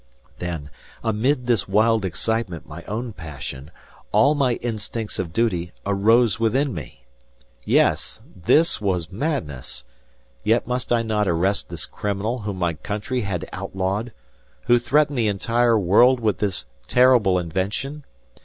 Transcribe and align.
Then 0.39 0.71
amid 1.03 1.45
this 1.45 1.67
wild 1.67 2.03
excitement 2.05 2.65
my 2.67 2.81
own 2.85 3.13
passion, 3.13 3.69
all 4.11 4.33
my 4.33 4.53
instincts 4.55 5.19
of 5.19 5.31
duty, 5.31 5.73
arose 5.85 6.39
within 6.39 6.73
me! 6.73 7.05
Yes, 7.65 8.19
this 8.35 8.81
was 8.81 9.11
madness! 9.11 9.85
Yet 10.43 10.65
must 10.65 10.91
I 10.91 11.03
not 11.03 11.27
arrest 11.27 11.69
this 11.69 11.85
criminal 11.85 12.39
whom 12.39 12.57
my 12.57 12.73
country 12.73 13.21
had 13.21 13.47
outlawed, 13.53 14.11
who 14.65 14.79
threatened 14.79 15.19
the 15.19 15.27
entire 15.27 15.77
world 15.77 16.19
with 16.19 16.39
his 16.39 16.65
terrible 16.87 17.37
invention? 17.37 18.03